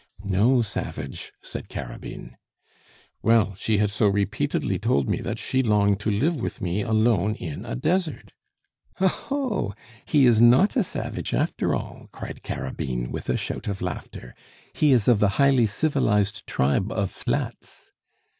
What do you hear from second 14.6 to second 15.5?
"He is of the